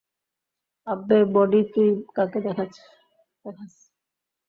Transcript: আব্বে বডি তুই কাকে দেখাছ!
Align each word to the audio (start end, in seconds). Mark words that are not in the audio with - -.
আব্বে 0.87 1.17
বডি 1.33 1.61
তুই 1.73 1.89
কাকে 2.15 2.39
দেখাছ! 2.45 2.73